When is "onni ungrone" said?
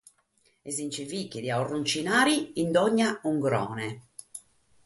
2.85-3.87